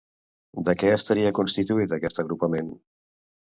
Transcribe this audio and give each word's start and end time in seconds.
De 0.69 0.73
què 0.83 0.89
estaria 0.93 1.33
constituït 1.41 1.95
aquest 1.99 2.23
agrupament? 2.25 2.73